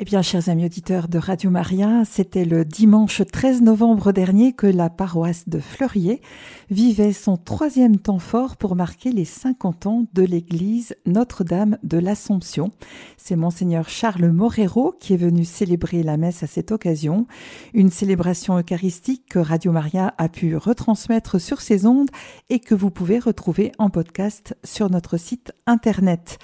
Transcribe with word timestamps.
Eh 0.00 0.04
bien, 0.04 0.22
chers 0.22 0.48
amis 0.48 0.64
auditeurs 0.64 1.08
de 1.08 1.18
Radio 1.18 1.50
Maria, 1.50 2.04
c'était 2.04 2.44
le 2.44 2.64
dimanche 2.64 3.20
13 3.20 3.62
novembre 3.62 4.12
dernier 4.12 4.52
que 4.52 4.68
la 4.68 4.90
paroisse 4.90 5.48
de 5.48 5.58
Fleurier 5.58 6.22
vivait 6.70 7.12
son 7.12 7.36
troisième 7.36 7.96
temps 7.96 8.20
fort 8.20 8.56
pour 8.56 8.76
marquer 8.76 9.10
les 9.10 9.24
50 9.24 9.86
ans 9.86 10.04
de 10.14 10.22
l'église 10.22 10.94
Notre-Dame 11.04 11.78
de 11.82 11.98
l'Assomption. 11.98 12.70
C'est 13.16 13.34
monseigneur 13.34 13.88
Charles 13.88 14.30
Morero 14.30 14.94
qui 15.00 15.14
est 15.14 15.16
venu 15.16 15.44
célébrer 15.44 16.04
la 16.04 16.16
messe 16.16 16.44
à 16.44 16.46
cette 16.46 16.70
occasion, 16.70 17.26
une 17.74 17.90
célébration 17.90 18.56
eucharistique 18.56 19.24
que 19.28 19.40
Radio 19.40 19.72
Maria 19.72 20.14
a 20.16 20.28
pu 20.28 20.56
retransmettre 20.56 21.40
sur 21.40 21.60
ses 21.60 21.86
ondes 21.86 22.10
et 22.50 22.60
que 22.60 22.76
vous 22.76 22.92
pouvez 22.92 23.18
retrouver 23.18 23.72
en 23.78 23.90
podcast 23.90 24.56
sur 24.62 24.90
notre 24.90 25.16
site 25.16 25.50
internet. 25.66 26.38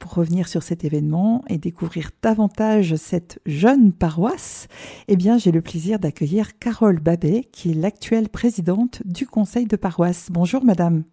Pour 0.00 0.14
revenir 0.14 0.48
sur 0.48 0.62
cet 0.62 0.82
événement 0.82 1.44
et 1.48 1.58
découvrir 1.58 2.10
davantage 2.22 2.96
cette 2.96 3.38
jeune 3.44 3.92
paroisse, 3.92 4.66
eh 5.08 5.14
bien, 5.14 5.36
j'ai 5.36 5.52
le 5.52 5.60
plaisir 5.60 5.98
d'accueillir 5.98 6.58
Carole 6.58 6.98
Babet, 6.98 7.44
qui 7.52 7.70
est 7.70 7.74
l'actuelle 7.74 8.30
présidente 8.30 9.02
du 9.04 9.26
conseil 9.26 9.66
de 9.66 9.76
paroisse. 9.76 10.28
Bonjour, 10.30 10.64
madame. 10.64 11.04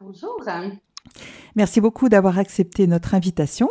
Bonjour. 0.00 0.42
Merci 1.56 1.82
beaucoup 1.82 2.08
d'avoir 2.08 2.38
accepté 2.38 2.86
notre 2.86 3.14
invitation. 3.14 3.68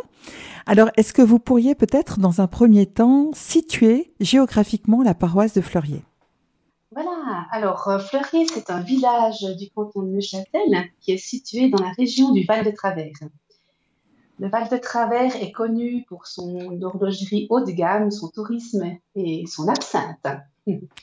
Alors, 0.64 0.90
est-ce 0.96 1.12
que 1.12 1.22
vous 1.22 1.40
pourriez 1.40 1.74
peut-être, 1.74 2.20
dans 2.20 2.40
un 2.40 2.46
premier 2.46 2.86
temps, 2.86 3.30
situer 3.32 4.14
géographiquement 4.20 5.02
la 5.02 5.14
paroisse 5.14 5.54
de 5.54 5.60
Fleurier? 5.60 6.04
Voilà. 6.92 7.46
Alors, 7.50 7.88
euh, 7.88 7.98
Fleurier, 7.98 8.46
c'est 8.46 8.70
un 8.70 8.80
village 8.80 9.44
du 9.58 9.70
canton 9.70 10.02
de 10.02 10.10
Neuchâtel 10.10 10.88
qui 11.00 11.10
est 11.10 11.18
situé 11.18 11.68
dans 11.68 11.82
la 11.82 11.90
région 11.98 12.30
du 12.30 12.44
Val 12.44 12.64
de 12.64 12.70
Travers. 12.70 13.10
Le 14.40 14.48
Val 14.48 14.70
de 14.70 14.78
Travers 14.78 15.36
est 15.36 15.52
connu 15.52 16.06
pour 16.08 16.26
son 16.26 16.80
horlogerie 16.80 17.46
haut 17.50 17.60
de 17.60 17.72
gamme, 17.72 18.10
son 18.10 18.28
tourisme 18.28 18.84
et 19.14 19.44
son 19.46 19.68
absinthe. 19.68 20.26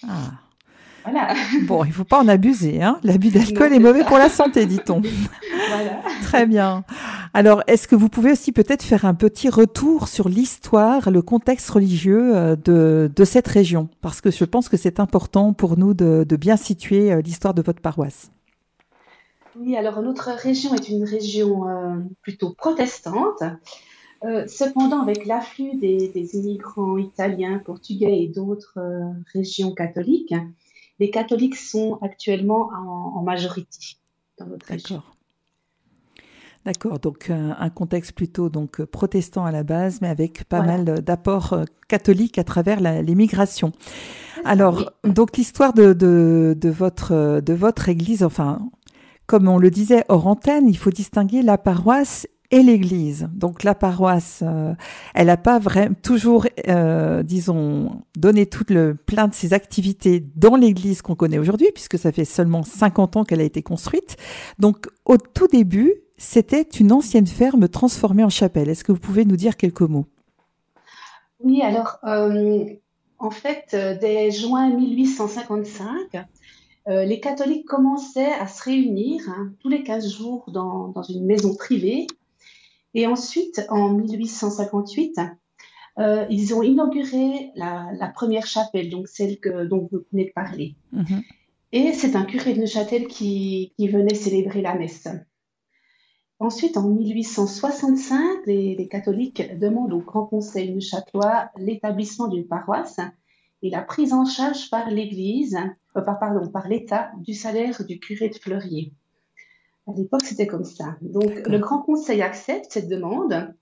Ah. 0.03 0.31
Voilà. 1.03 1.35
Bon, 1.67 1.83
il 1.83 1.89
ne 1.89 1.93
faut 1.93 2.03
pas 2.03 2.19
en 2.19 2.27
abuser. 2.27 2.81
Hein 2.81 2.97
L'abus 3.03 3.29
d'alcool 3.29 3.73
est 3.73 3.79
mauvais 3.79 4.03
pour 4.03 4.17
la 4.17 4.29
santé, 4.29 4.65
dit-on. 4.65 5.01
voilà. 5.69 6.01
Très 6.23 6.47
bien. 6.47 6.83
Alors, 7.35 7.61
est-ce 7.67 7.87
que 7.87 7.95
vous 7.95 8.09
pouvez 8.09 8.31
aussi 8.31 8.51
peut-être 8.51 8.81
faire 8.81 9.05
un 9.05 9.13
petit 9.13 9.49
retour 9.49 10.07
sur 10.07 10.29
l'histoire, 10.29 11.11
le 11.11 11.21
contexte 11.21 11.69
religieux 11.69 12.35
euh, 12.35 12.55
de, 12.55 13.11
de, 13.15 13.23
cette 13.23 13.47
région? 13.47 13.87
Parce 14.01 14.19
que 14.19 14.31
je 14.31 14.45
pense 14.45 14.67
que 14.67 14.77
c'est 14.77 14.99
important 14.99 15.53
pour 15.53 15.77
nous 15.77 15.93
de, 15.93 16.25
de 16.27 16.35
bien 16.37 16.57
situer 16.57 17.13
euh, 17.13 17.21
l'histoire 17.21 17.53
de 17.53 17.61
votre 17.61 17.83
paroisse. 17.83 18.31
Oui, 19.59 19.75
alors 19.75 20.01
notre 20.01 20.31
région 20.31 20.75
est 20.75 20.89
une 20.89 21.03
région 21.03 21.67
euh, 21.67 21.95
plutôt 22.21 22.53
protestante. 22.53 23.43
Euh, 24.23 24.45
cependant, 24.47 25.01
avec 25.01 25.25
l'afflux 25.25 25.75
des, 25.77 26.35
immigrants 26.35 26.97
italiens, 26.97 27.59
portugais 27.59 28.23
et 28.23 28.27
d'autres 28.27 28.77
euh, 28.77 29.03
régions 29.33 29.73
catholiques, 29.73 30.33
les 30.99 31.09
catholiques 31.09 31.55
sont 31.55 31.99
actuellement 32.01 32.69
en, 32.73 33.21
majorité 33.21 33.97
dans 34.39 34.47
notre 34.47 34.65
région. 34.65 35.03
D'accord, 36.65 36.99
donc 36.99 37.29
un 37.29 37.69
contexte 37.69 38.11
plutôt 38.11 38.49
donc 38.49 38.83
protestant 38.83 39.45
à 39.45 39.51
la 39.51 39.63
base, 39.63 40.01
mais 40.01 40.09
avec 40.09 40.43
pas 40.45 40.63
mal 40.63 41.01
d'apports 41.01 41.57
catholiques 41.87 42.39
à 42.39 42.43
travers 42.43 42.81
l'immigration. 42.81 43.71
Alors, 44.43 44.91
donc 45.03 45.37
l'histoire 45.37 45.73
de, 45.73 45.93
de, 45.93 46.69
votre, 46.69 47.39
de 47.39 47.53
votre 47.53 47.89
église, 47.89 48.23
enfin, 48.23 48.69
comme 49.27 49.47
on 49.49 49.57
le 49.57 49.69
disait 49.69 50.03
hors 50.07 50.25
antenne, 50.25 50.67
il 50.67 50.77
faut 50.77 50.89
distinguer 50.89 51.41
la 51.41 51.57
paroisse 51.57 52.27
et 52.49 52.63
l'Église. 52.63 53.29
Donc 53.33 53.63
la 53.63 53.75
paroisse, 53.75 54.41
euh, 54.41 54.73
elle 55.13 55.27
n'a 55.27 55.37
pas 55.37 55.59
vraiment 55.59 55.95
toujours, 56.01 56.47
euh, 56.69 57.23
disons, 57.23 58.03
donné 58.15 58.45
tout 58.45 58.63
le 58.69 58.95
plein 58.95 59.27
de 59.27 59.33
ses 59.33 59.53
activités 59.53 60.23
dans 60.35 60.55
l'Église 60.55 61.01
qu'on 61.01 61.15
connaît 61.15 61.39
aujourd'hui, 61.39 61.67
puisque 61.73 61.97
ça 61.97 62.11
fait 62.11 62.25
seulement 62.25 62.63
50 62.63 63.17
ans 63.17 63.23
qu'elle 63.25 63.41
a 63.41 63.45
été 63.45 63.61
construite. 63.61 64.15
Donc 64.59 64.87
au 65.05 65.17
tout 65.17 65.47
début, 65.47 65.93
c'était 66.17 66.61
une 66.61 66.93
ancienne 66.93 67.27
ferme 67.27 67.67
transformée 67.67 68.23
en 68.23 68.29
chapelle. 68.29 68.69
Est-ce 68.69 68.83
que 68.83 68.93
vous 68.93 68.99
pouvez 68.99 69.25
nous 69.25 69.35
dire 69.35 69.57
quelques 69.57 69.81
mots? 69.81 70.05
Oui, 71.43 71.61
alors 71.61 71.99
euh, 72.05 72.63
en 73.19 73.29
fait, 73.29 73.75
dès 73.99 74.31
juin 74.31 74.69
1855, 74.69 76.25
euh, 76.87 77.03
les 77.03 77.19
catholiques 77.19 77.65
commençaient 77.65 78.31
à 78.33 78.47
se 78.47 78.63
réunir 78.63 79.21
hein, 79.29 79.51
tous 79.59 79.67
les 79.67 79.83
15 79.83 80.09
jours 80.09 80.45
dans, 80.51 80.93
une 81.09 81.25
maison 81.25 81.53
privée. 81.55 82.07
Et 82.93 83.07
ensuite, 83.07 83.61
en 83.69 83.89
1858, 83.89 85.19
euh, 85.99 86.25
ils 86.29 86.53
ont 86.53 86.63
inauguré 86.63 87.51
la, 87.55 88.11
première 88.15 88.45
chapelle, 88.45 88.89
donc 88.89 89.07
celle 89.09 89.39
que, 89.39 89.65
dont 89.65 89.89
vous 89.91 89.99
venez 90.11 90.25
de 90.25 90.31
parler. 90.31 90.75
Mhm. 90.93 91.23
Et 91.73 91.91
c'est 91.91 92.15
un 92.15 92.23
curé 92.23 92.53
de 92.53 92.61
Neuchâtel 92.61 93.07
qui, 93.07 93.73
venait 93.77 94.15
célébrer 94.15 94.61
la 94.61 94.75
messe. 94.75 95.09
Ensuite, 96.39 96.77
en 96.77 96.87
1865, 96.87 98.45
les, 98.45 98.75
les 98.75 98.87
catholiques 98.87 99.57
demandent 99.59 99.91
au 99.91 99.99
Grand 99.99 100.25
Conseil 100.25 100.71
neuchâtelois 100.71 101.49
l'établissement 101.57 102.27
d'une 102.27 102.47
paroisse 102.47 102.99
et 103.61 103.69
la 103.69 103.81
prise 103.81 104.13
en 104.13 104.23
charge 104.23 104.69
par 104.69 104.89
l'Église 104.89 105.57
euh, 105.97 106.01
pardon, 106.01 106.49
par 106.49 106.67
l'État 106.67 107.11
du 107.17 107.33
salaire 107.33 107.83
du 107.85 107.99
curé 107.99 108.29
de 108.29 108.35
Fleurier. 108.35 108.93
À 109.87 109.93
l'époque, 109.95 110.23
c'était 110.23 110.47
comme 110.47 110.65
ça. 110.65 110.97
Donc, 111.01 111.47
le 111.47 111.59
Grand 111.59 111.81
Conseil 111.81 112.21
accepte 112.21 112.71
cette 112.71 112.89
demande 112.89 113.53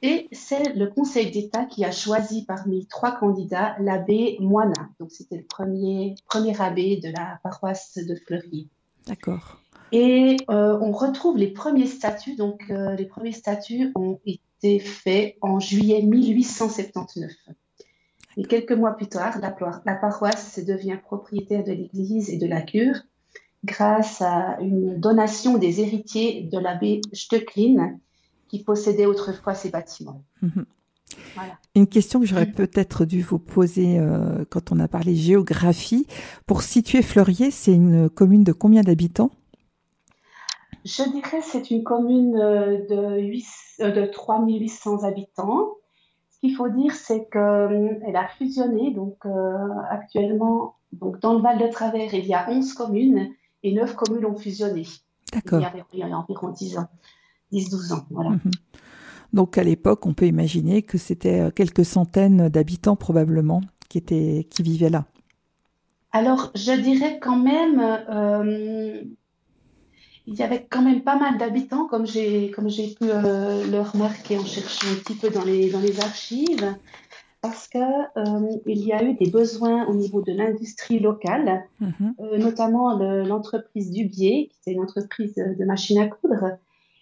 et 0.00 0.28
c'est 0.32 0.74
le 0.74 0.86
Conseil 0.86 1.30
d'État 1.30 1.64
qui 1.64 1.84
a 1.84 1.90
choisi 1.90 2.44
parmi 2.44 2.86
trois 2.86 3.12
candidats 3.12 3.76
l'abbé 3.80 4.36
Moina. 4.40 4.88
Donc, 5.00 5.10
c'était 5.10 5.36
le 5.36 5.44
premier, 5.44 6.14
premier 6.26 6.58
abbé 6.60 6.96
de 6.96 7.08
la 7.08 7.40
paroisse 7.42 7.98
de 7.98 8.14
Fleurier. 8.14 8.68
D'accord. 9.06 9.60
Et 9.90 10.36
euh, 10.50 10.78
on 10.80 10.92
retrouve 10.92 11.36
les 11.36 11.48
premiers 11.48 11.86
statuts. 11.86 12.36
Donc, 12.36 12.64
euh, 12.70 12.94
les 12.94 13.06
premiers 13.06 13.32
statuts 13.32 13.90
ont 13.94 14.20
été 14.24 14.78
faits 14.78 15.36
en 15.40 15.58
juillet 15.58 16.02
1879. 16.02 17.32
Et 18.38 18.44
quelques 18.44 18.72
mois 18.72 18.92
plus 18.92 19.08
tard, 19.08 19.40
la, 19.40 19.50
paroisse 19.96 20.64
devient 20.64 20.96
propriétaire 21.02 21.64
de 21.64 21.72
l'église 21.72 22.30
et 22.30 22.38
de 22.38 22.46
la 22.46 22.62
cure 22.62 22.94
grâce 23.64 24.22
à 24.22 24.58
une 24.60 25.00
donation 25.00 25.58
des 25.58 25.80
héritiers 25.80 26.44
de 26.44 26.56
l'abbé 26.56 27.00
Stöcklin 27.12 27.98
qui 28.46 28.62
possédait 28.62 29.06
autrefois 29.06 29.54
ces 29.54 29.70
bâtiments. 29.70 30.22
Mhm. 30.40 30.64
Une 31.74 31.88
question 31.88 32.20
que 32.20 32.26
j'aurais 32.26 32.46
peut-être 32.46 33.04
dû 33.04 33.22
vous 33.22 33.40
poser 33.40 33.98
euh, 33.98 34.44
quand 34.48 34.70
on 34.70 34.78
a 34.78 34.86
parlé 34.86 35.16
géographie. 35.16 36.06
Pour 36.46 36.62
situer 36.62 37.02
Fleurier, 37.02 37.50
c'est 37.50 37.72
une 37.72 38.08
commune 38.08 38.44
de 38.44 38.52
combien 38.52 38.82
d'habitants? 38.82 39.32
Je 40.84 41.02
dirais 41.10 41.40
c'est 41.42 41.72
une 41.72 41.82
commune 41.82 42.36
euh, 42.36 42.86
de, 42.88 43.20
8, 43.20 43.46
euh, 43.80 43.90
de 43.90 44.06
3800 44.06 45.02
habitants 45.02 45.77
ce 46.38 46.46
qu'il 46.46 46.56
faut 46.56 46.68
dire, 46.68 46.94
c'est 46.94 47.28
qu'elle 47.30 48.16
a 48.16 48.28
fusionné. 48.38 48.92
Donc, 48.92 49.16
euh, 49.26 49.56
actuellement, 49.90 50.76
donc, 50.92 51.18
dans 51.20 51.34
le 51.34 51.40
Val 51.40 51.58
de 51.58 51.66
Travers, 51.66 52.14
il 52.14 52.26
y 52.26 52.34
a 52.34 52.48
11 52.48 52.74
communes 52.74 53.28
et 53.64 53.74
9 53.74 53.96
communes 53.96 54.24
ont 54.24 54.36
fusionné. 54.36 54.86
D'accord. 55.32 55.60
Il, 55.92 55.98
y 55.98 56.02
a 56.02 56.18
environ 56.18 56.50
10 56.50 56.78
ans, 56.78 56.88
10-12 57.52 57.92
ans. 57.92 58.06
Voilà. 58.10 58.30
Mhm. 58.30 58.40
Donc, 59.32 59.58
à 59.58 59.64
l'époque, 59.64 60.06
on 60.06 60.14
peut 60.14 60.26
imaginer 60.26 60.82
que 60.82 60.96
c'était 60.96 61.40
euh, 61.40 61.50
quelques 61.50 61.84
centaines 61.84 62.48
d'habitants 62.48 62.96
probablement 62.96 63.60
qui, 63.88 63.98
étaient, 63.98 64.46
qui 64.48 64.62
vivaient 64.62 64.90
là. 64.90 65.06
Alors, 66.12 66.52
je 66.54 66.72
dirais 66.72 67.18
quand 67.20 67.36
même, 67.36 67.80
euh, 67.80 69.02
il 70.28 70.34
y 70.38 70.42
avait 70.42 70.66
quand 70.68 70.82
même 70.82 71.02
pas 71.02 71.16
mal 71.16 71.38
d'habitants, 71.38 71.86
comme 71.86 72.06
j'ai 72.06 72.50
comme 72.50 72.68
j'ai 72.68 72.88
pu 72.88 73.04
euh, 73.04 73.66
le 73.66 73.80
remarquer 73.80 74.36
en 74.36 74.44
cherchant 74.44 74.86
un 74.88 74.96
petit 74.96 75.14
peu 75.14 75.30
dans 75.30 75.44
les 75.44 75.70
dans 75.70 75.80
les 75.80 76.00
archives, 76.00 76.76
parce 77.40 77.66
que 77.66 77.78
euh, 77.78 78.56
il 78.66 78.84
y 78.84 78.92
a 78.92 79.02
eu 79.02 79.14
des 79.14 79.30
besoins 79.30 79.86
au 79.86 79.94
niveau 79.94 80.20
de 80.20 80.32
l'industrie 80.32 80.98
locale, 80.98 81.64
mhm. 81.80 82.14
euh, 82.20 82.38
notamment 82.38 82.98
l'entreprise 82.98 83.90
Dubier, 83.90 84.50
qui 84.52 84.58
était 84.60 84.72
une 84.72 84.82
entreprise 84.82 85.34
de 85.34 85.64
machines 85.64 85.98
à 85.98 86.08
coudre, 86.08 86.58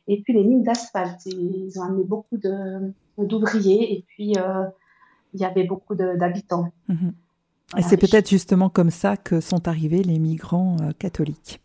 et 0.07 0.23
puis 0.23 0.33
les 0.33 0.45
mines 0.45 0.63
d'asphalte. 0.63 1.27
Ils 1.27 1.81
ont 1.81 1.83
amené 1.83 2.05
beaucoup 2.05 2.39
d'ouvriers, 3.19 3.93
et 3.93 4.05
puis 4.07 4.35
il 5.35 5.41
y 5.41 5.45
avait 5.45 5.65
beaucoup 5.65 5.97
d'habitants. 5.97 6.71
Mhm. 6.89 7.13
et 7.77 7.83
c'est 7.83 7.97
peut-être 7.97 8.31
justement 8.31 8.69
comme 8.69 8.91
ça 8.91 9.17
que 9.17 9.41
sont 9.41 9.67
arrivés 9.67 10.05
les 10.05 10.21
migrants 10.21 10.77
catholiques. 11.01 11.61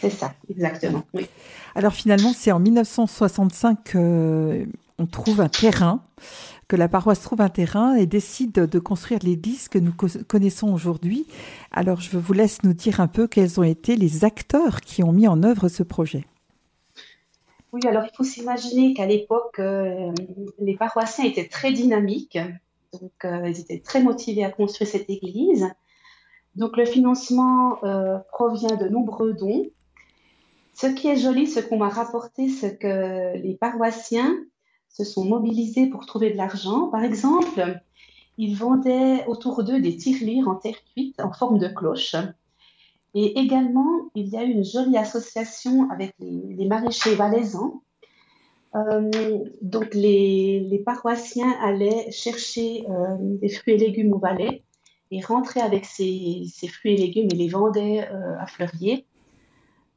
C'est 0.00 0.10
ça, 0.10 0.32
exactement. 0.48 1.02
Oui. 1.12 1.26
Alors 1.74 1.92
finalement, 1.92 2.32
c'est 2.32 2.52
en 2.52 2.58
1965 2.58 3.92
qu'on 3.92 5.06
trouve 5.06 5.40
un 5.42 5.48
terrain, 5.48 6.02
que 6.68 6.76
la 6.76 6.88
paroisse 6.88 7.20
trouve 7.20 7.42
un 7.42 7.48
terrain 7.50 7.94
et 7.96 8.06
décide 8.06 8.52
de 8.52 8.78
construire 8.78 9.20
l'église 9.22 9.68
que 9.68 9.78
nous 9.78 9.92
connaissons 10.26 10.72
aujourd'hui. 10.72 11.26
Alors 11.70 12.00
je 12.00 12.16
vous 12.16 12.32
laisse 12.32 12.62
nous 12.62 12.72
dire 12.72 13.00
un 13.00 13.08
peu 13.08 13.26
quels 13.26 13.60
ont 13.60 13.64
été 13.64 13.96
les 13.96 14.24
acteurs 14.24 14.80
qui 14.80 15.02
ont 15.02 15.12
mis 15.12 15.28
en 15.28 15.42
œuvre 15.42 15.68
ce 15.68 15.82
projet. 15.82 16.24
Oui, 17.72 17.80
alors 17.86 18.04
il 18.04 18.16
faut 18.16 18.24
s'imaginer 18.24 18.94
qu'à 18.94 19.06
l'époque, 19.06 19.58
euh, 19.58 20.12
les 20.58 20.76
paroissiens 20.76 21.24
étaient 21.24 21.46
très 21.46 21.72
dynamiques. 21.72 22.38
Donc, 23.00 23.12
ils 23.24 23.60
étaient 23.60 23.78
très 23.78 24.02
motivés 24.02 24.44
à 24.44 24.50
construire 24.50 24.90
cette 24.90 25.08
église. 25.08 25.68
Donc, 26.56 26.76
le 26.76 26.84
financement 26.84 27.76
provient 28.32 28.74
de 28.74 28.88
nombreux 28.88 29.34
dons. 29.34 29.66
Ce 30.80 30.86
qui 30.86 31.08
est 31.08 31.16
joli, 31.16 31.46
ce 31.46 31.60
qu'on 31.60 31.76
m'a 31.76 31.90
rapporté, 31.90 32.48
c'est 32.48 32.78
que 32.78 33.36
les 33.36 33.54
paroissiens 33.54 34.34
se 34.88 35.04
sont 35.04 35.26
mobilisés 35.26 35.88
pour 35.88 36.06
trouver 36.06 36.30
de 36.30 36.38
l'argent. 36.38 36.88
Par 36.88 37.04
exemple, 37.04 37.82
ils 38.38 38.56
vendaient 38.56 39.26
autour 39.26 39.62
d'eux 39.62 39.78
des 39.78 39.98
tirelires 39.98 40.48
en 40.48 40.54
terre 40.54 40.82
cuite 40.94 41.20
en 41.20 41.34
forme 41.34 41.58
de 41.58 41.68
cloche. 41.68 42.16
Et 43.12 43.38
également, 43.38 43.90
il 44.14 44.28
y 44.28 44.38
a 44.38 44.42
eu 44.42 44.52
une 44.52 44.64
jolie 44.64 44.96
association 44.96 45.90
avec 45.90 46.14
les, 46.18 46.64
maraîchers 46.64 47.14
valaisans. 47.14 47.82
Euh, 48.74 49.10
donc, 49.60 49.92
les, 49.92 50.82
paroissiens 50.86 51.52
allaient 51.62 52.10
chercher 52.10 52.86
euh, 52.88 53.16
des 53.20 53.50
fruits 53.50 53.74
et 53.74 53.76
légumes 53.76 54.14
au 54.14 54.18
Valais 54.18 54.62
et 55.10 55.20
rentraient 55.20 55.60
avec 55.60 55.84
ces, 55.84 56.46
fruits 56.72 56.94
et 56.94 56.96
légumes 56.96 57.28
et 57.32 57.36
les 57.36 57.48
vendaient 57.48 58.08
euh, 58.10 58.38
à 58.38 58.46
Fleurier. 58.46 59.04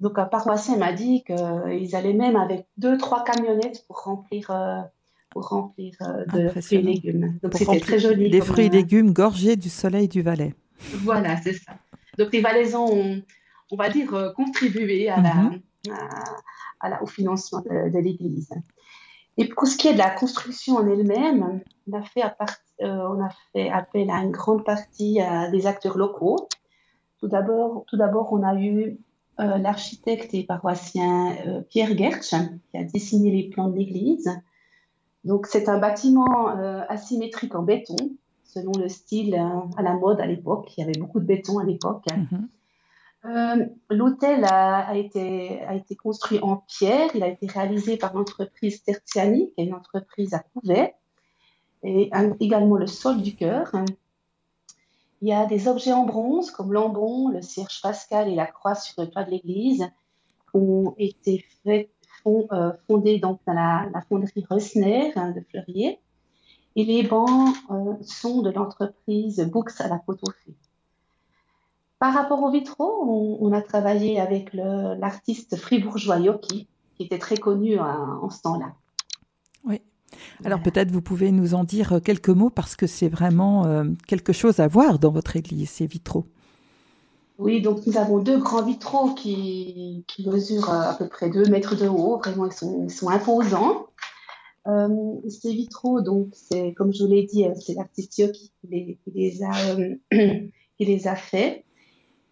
Donc, 0.04 0.20
un 0.20 0.26
paroissien 0.26 0.78
m'a 0.78 0.94
dit 0.94 1.24
qu'ils 1.24 1.96
allaient 1.96 2.14
même 2.14 2.36
avec 2.36 2.68
deux, 2.78 2.98
trois 3.00 3.24
camionnettes 3.24 3.84
pour 3.88 4.04
remplir, 4.04 4.52
pour 5.32 5.48
remplir 5.48 5.94
de 6.32 6.50
fruits 6.50 6.78
et 6.78 6.82
légumes. 6.82 7.40
Donc, 7.42 7.56
c'était 7.56 7.80
très 7.80 7.98
joli. 7.98 8.30
Les 8.30 8.42
fruits 8.42 8.66
et 8.66 8.70
légumes 8.70 9.12
gorgés 9.12 9.56
du 9.56 9.70
soleil 9.70 10.08
du 10.08 10.22
Valais. 10.22 10.54
Voilà, 11.04 11.38
c'est 11.38 11.54
ça. 11.54 11.74
Donc 12.18 12.32
les 12.32 12.42
Valaisans 12.42 12.88
ont, 12.90 13.22
on 13.72 13.76
va 13.76 13.90
dire, 13.90 14.14
euh, 14.14 14.32
contribué 14.34 15.10
à 15.10 15.18
mhm. 15.18 15.62
au 17.02 17.06
financement 17.06 17.62
de, 17.62 17.98
l'Église. 17.98 18.50
Et 19.38 19.48
pour 19.48 19.68
ce 19.68 19.78
qui 19.78 19.88
est 19.88 19.94
de 19.94 19.98
la 19.98 20.12
construction 20.12 20.76
en 20.76 20.88
elle-même, 20.88 21.62
on, 21.88 21.98
a 21.98 22.04
fait 22.04 22.22
euh, 22.24 22.28
on 22.82 23.24
a 23.24 23.30
fait 23.52 23.70
appel 23.70 24.10
à 24.12 24.18
une 24.18 24.32
grande 24.32 24.64
partie 24.64 25.20
à 25.22 25.50
des 25.50 25.66
acteurs 25.66 25.98
locaux. 25.98 26.48
Tout 27.20 27.28
d'abord 27.28 27.86
on 28.32 28.44
a 28.44 28.56
eu 28.56 28.98
euh, 29.40 29.58
l'architecte 29.58 30.34
et 30.34 30.44
paroissien 30.44 31.36
Pierre 31.70 31.98
Gertsch 31.98 32.34
qui 32.72 32.78
a 32.78 32.84
dessiné 32.84 33.32
les 33.32 33.50
plans 33.50 33.70
de 33.70 33.78
l'église. 33.78 34.30
Donc 35.24 35.48
c'est 35.48 35.70
un 35.70 35.80
bâtiment 35.80 36.48
asymétrique 36.90 37.56
en 37.56 37.64
béton 37.64 37.96
selon 38.54 38.72
le 38.80 38.88
style 38.88 39.36
euh, 39.36 39.78
à 39.78 39.82
la 39.82 39.94
mode 39.94 40.20
à 40.22 40.26
l'époque. 40.26 40.72
Il 40.78 40.82
y 40.82 40.84
avait 40.84 41.00
beaucoup 41.00 41.20
de 41.20 41.26
béton 41.26 41.60
à 41.60 41.64
l'époque. 41.64 42.06
Mhm. 42.16 42.48
Euh, 43.26 43.66
l'hôtel 43.90 44.44
a, 44.46 44.96
été, 44.98 45.62
a 45.64 45.76
été 45.76 45.96
construit 45.96 46.40
en 46.42 46.58
pierre. 46.58 47.10
Il 47.16 47.24
a 47.24 47.28
été 47.28 47.48
réalisé 47.48 47.98
par 47.98 48.14
l'entreprise 48.14 48.84
Tertiani, 48.84 49.52
qui 49.54 49.62
est 49.62 49.66
une 49.66 49.74
entreprise 49.74 50.34
à 50.34 50.40
Couvet, 50.40 50.94
et 51.84 52.12
également 52.42 52.76
le 52.76 52.88
sol 52.88 53.22
du 53.22 53.34
cœur. 53.36 53.72
Il 55.24 55.30
y 55.30 55.32
a 55.32 55.46
des 55.46 55.70
objets 55.70 55.94
en 55.94 56.04
bronze 56.04 56.52
comme 56.52 56.74
l'ambon, 56.74 57.30
le 57.30 57.42
cierge 57.42 57.82
pascal 57.82 58.28
et 58.28 58.36
la 58.36 58.46
croix 58.46 58.76
sur 58.76 59.02
le 59.02 59.10
toit 59.10 59.24
de 59.24 59.32
l'église 59.32 59.90
qui 60.52 60.58
ont 60.58 60.96
été 60.98 61.46
euh, 62.28 62.74
fondés 62.86 63.20
donc 63.20 63.40
dans 63.48 63.54
la, 63.54 63.90
fonderie 64.10 64.46
Rosner 64.50 65.14
hein, 65.16 65.32
de 65.32 65.40
Fleurier. 65.40 66.02
Et 66.76 66.84
les 66.84 67.04
bancs 67.04 67.56
euh, 67.72 67.94
sont 68.02 68.42
de 68.42 68.50
l'entreprise 68.50 69.40
Books 69.50 69.80
à 69.80 69.88
la 69.88 69.98
Potofé. 69.98 70.58
Par 72.00 72.14
rapport 72.14 72.44
aux 72.44 72.52
vitraux, 72.52 73.38
on, 73.40 73.54
a 73.54 73.62
travaillé 73.62 74.20
avec 74.20 74.54
l'artiste 74.54 75.56
fribourgeois 75.56 76.20
Yoki, 76.20 76.68
qui 76.98 77.04
était 77.04 77.18
très 77.18 77.38
connu 77.38 77.80
en 77.80 78.30
ce 78.30 78.42
temps-là. 78.42 78.74
Alors 80.44 80.62
peut-être 80.62 80.92
vous 80.92 81.02
pouvez 81.02 81.32
nous 81.32 81.54
en 81.54 81.64
dire 81.64 82.00
quelques 82.04 82.30
mots 82.30 82.50
parce 82.50 82.76
que 82.76 82.88
c'est 82.88 83.10
vraiment 83.10 83.66
euh, 83.66 83.86
quelque 84.08 84.34
chose 84.34 84.60
à 84.60 84.68
voir 84.68 85.00
dans 85.00 85.12
votre 85.12 85.36
église, 85.36 85.70
ces 85.70 85.86
vitraux. 85.86 86.26
Oui, 87.40 87.62
donc 87.62 87.86
nous 87.88 87.98
avons 87.98 88.20
deux 88.20 88.38
grands 88.38 88.64
vitraux 88.64 89.14
qui, 89.16 90.06
mesurent 90.26 90.70
à 90.70 90.96
peu 90.98 91.08
près 91.08 91.30
2 91.30 91.46
mètres 91.46 91.76
de 91.76 91.88
haut. 91.88 92.18
Vraiment, 92.18 92.46
ils 92.46 92.54
sont, 92.54 92.86
ils 92.88 92.92
sont 92.92 93.10
imposants. 93.10 93.88
Euh, 94.68 94.88
ces 95.30 95.52
vitraux, 95.52 96.02
donc, 96.02 96.30
c'est, 96.34 96.74
comme 96.74 96.94
je 96.94 97.04
vous 97.04 97.10
l'ai 97.10 97.24
dit, 97.24 97.46
euh, 97.46 97.54
c'est 97.60 97.74
l'artiste 97.74 98.32
qui 98.32 98.52
les, 98.70 98.98
qui 99.04 99.12
les, 99.12 99.44
a, 99.44 99.52
euh, 99.78 99.96
qui 100.78 100.86
les 100.86 101.08
a 101.08 101.16
faits. 101.16 101.66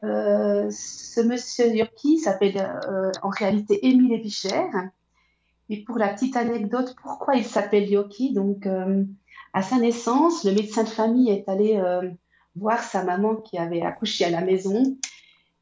Euh, 0.03 0.67
ce 0.71 1.21
monsieur 1.21 1.75
Yoki 1.75 2.17
s'appelle 2.17 2.57
euh, 2.57 3.11
en 3.21 3.29
réalité 3.29 3.85
Émile 3.85 4.13
Epicher. 4.13 4.65
Et 5.71 5.83
pour 5.83 5.97
la 5.97 6.09
petite 6.09 6.35
anecdote, 6.35 6.95
pourquoi 7.01 7.35
il 7.35 7.45
s'appelle 7.45 7.89
Yoki? 7.89 8.33
Donc, 8.33 8.67
à 9.53 9.61
sa 9.61 9.77
naissance, 9.77 10.43
le 10.43 10.51
médecin 10.51 10.83
de 10.83 10.89
famille 10.89 11.31
est 11.31 11.47
allé 11.49 11.81
voir 12.55 12.83
sa 12.83 13.03
maman 13.03 13.37
qui 13.37 13.57
avait 13.57 13.81
accouché 13.81 14.25
à 14.25 14.29
la 14.29 14.41
maison 14.41 14.97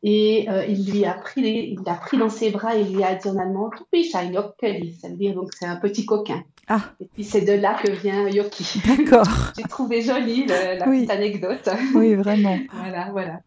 et 0.02 0.48
il 0.68 0.92
lui 0.92 1.06
a 1.06 1.14
pris, 1.14 1.42
il 1.42 1.80
l'a 1.86 1.94
pris 1.94 2.18
dans 2.18 2.30
ses 2.30 2.50
bras 2.50 2.76
et 2.76 2.82
il 2.82 2.96
lui 2.96 3.04
a 3.04 3.14
dit 3.16 3.30
en 3.30 3.38
allemand, 3.38 3.70
ça 4.12 4.22
veut 4.24 5.16
dire 5.16 5.36
donc 5.36 5.54
c'est 5.54 5.68
un 5.68 5.76
petit 5.76 6.06
coquin. 6.06 6.44
Ah. 6.72 6.92
Et 7.02 7.06
puis 7.06 7.24
c'est 7.24 7.42
de 7.42 7.54
là 7.54 7.74
que 7.74 7.92
vient 7.92 8.30
Yoki. 8.30 8.80
D'accord. 8.88 9.28
J'ai 9.58 9.64
trouvé 9.64 10.04
jolie 10.04 10.46
la 10.46 10.86
petite 10.86 11.10
anecdote. 11.10 11.68
Oui, 11.96 12.14
vraiment. 12.14 12.58
voilà, 12.74 13.10
voilà. 13.12 13.40